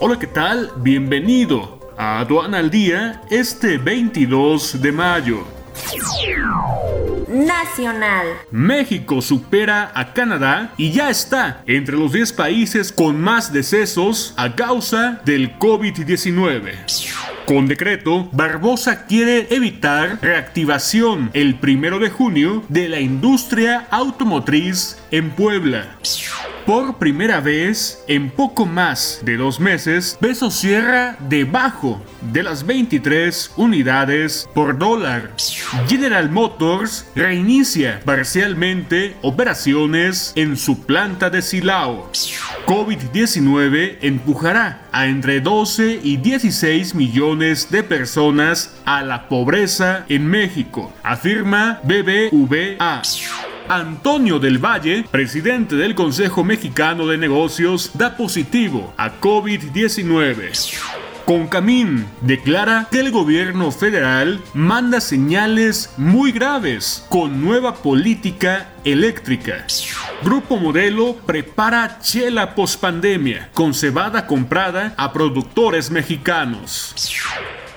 Hola, 0.00 0.16
¿qué 0.16 0.28
tal? 0.28 0.70
Bienvenido 0.76 1.92
a 1.98 2.20
Aduana 2.20 2.58
al 2.58 2.70
Día 2.70 3.20
este 3.30 3.78
22 3.78 4.80
de 4.80 4.92
mayo. 4.92 5.44
Nacional. 7.26 8.28
México 8.52 9.20
supera 9.20 9.90
a 9.92 10.12
Canadá 10.12 10.72
y 10.76 10.92
ya 10.92 11.10
está 11.10 11.64
entre 11.66 11.96
los 11.96 12.12
10 12.12 12.32
países 12.34 12.92
con 12.92 13.20
más 13.20 13.52
decesos 13.52 14.34
a 14.36 14.54
causa 14.54 15.20
del 15.24 15.58
COVID-19. 15.58 16.74
Con 17.44 17.66
decreto, 17.66 18.28
Barbosa 18.30 19.06
quiere 19.06 19.48
evitar 19.50 20.20
reactivación 20.22 21.30
el 21.32 21.56
primero 21.56 21.98
de 21.98 22.10
junio 22.10 22.62
de 22.68 22.88
la 22.88 23.00
industria 23.00 23.88
automotriz 23.90 24.96
en 25.10 25.30
Puebla. 25.30 25.96
Por 26.68 26.98
primera 26.98 27.40
vez 27.40 28.04
en 28.08 28.28
poco 28.28 28.66
más 28.66 29.20
de 29.22 29.38
dos 29.38 29.58
meses, 29.58 30.18
peso 30.20 30.50
cierra 30.50 31.16
debajo 31.18 32.04
de 32.20 32.42
las 32.42 32.66
23 32.66 33.52
unidades 33.56 34.46
por 34.54 34.76
dólar. 34.76 35.32
General 35.88 36.28
Motors 36.28 37.06
reinicia 37.14 38.02
parcialmente 38.04 39.16
operaciones 39.22 40.34
en 40.36 40.58
su 40.58 40.84
planta 40.84 41.30
de 41.30 41.40
Silao. 41.40 42.12
COVID-19 42.66 43.96
empujará 44.02 44.82
a 44.92 45.06
entre 45.06 45.40
12 45.40 46.00
y 46.02 46.18
16 46.18 46.94
millones 46.94 47.70
de 47.70 47.82
personas 47.82 48.76
a 48.84 49.00
la 49.00 49.26
pobreza 49.30 50.04
en 50.10 50.26
México, 50.26 50.92
afirma 51.02 51.80
BBVA. 51.82 53.00
Antonio 53.68 54.38
del 54.38 54.58
Valle, 54.58 55.04
presidente 55.10 55.76
del 55.76 55.94
Consejo 55.94 56.42
Mexicano 56.42 57.06
de 57.06 57.18
Negocios, 57.18 57.90
da 57.94 58.16
positivo 58.16 58.94
a 58.96 59.20
COVID-19. 59.20 60.78
Concamín 61.26 62.06
declara 62.22 62.88
que 62.90 63.00
el 63.00 63.10
gobierno 63.10 63.70
federal 63.70 64.40
manda 64.54 65.02
señales 65.02 65.92
muy 65.98 66.32
graves 66.32 67.04
con 67.10 67.42
nueva 67.42 67.74
política 67.74 68.70
eléctrica. 68.84 69.66
Grupo 70.22 70.56
Modelo 70.56 71.16
prepara 71.26 71.98
chela 72.00 72.54
pospandemia 72.54 73.50
con 73.52 73.74
cebada 73.74 74.26
comprada 74.26 74.94
a 74.96 75.12
productores 75.12 75.90
mexicanos. 75.90 76.94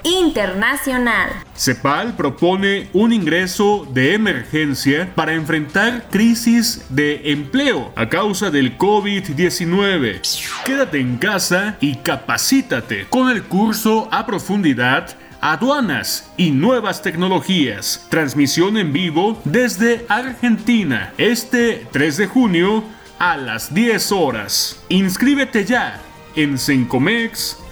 Internacional. 0.04 1.30
CEPAL 1.56 2.16
propone 2.16 2.90
un 2.94 3.14
ingreso 3.14 3.88
de 3.92 4.14
emergencia 4.14 5.12
para 5.16 5.34
enfrentar 5.34 6.08
crisis 6.10 6.86
de 6.90 7.32
empleo 7.32 7.92
a 7.96 8.10
causa 8.10 8.50
del 8.50 8.78
COVID-19. 8.78 10.22
Quédate 10.66 11.00
en 11.00 11.18
casa 11.18 11.78
y 11.80 11.96
capacítate 11.98 13.06
con 13.10 13.30
el 13.30 13.44
curso 13.44 14.08
a 14.12 14.26
profundidad 14.26 15.16
aduanas 15.42 16.32
y 16.38 16.52
nuevas 16.52 17.02
tecnologías. 17.02 18.06
Transmisión 18.10 18.78
en 18.78 18.94
vivo 18.94 19.42
desde 19.44 20.06
Argentina 20.08 21.14
este 21.18 21.88
3 21.92 22.18
de 22.18 22.28
junio 22.28 22.84
a 23.20 23.38
las 23.38 23.74
10 23.74 24.12
horas. 24.12 24.84
Inscríbete 24.90 25.66
ya 25.66 26.00
en 26.36 26.58
sencomex.com. 26.58 27.71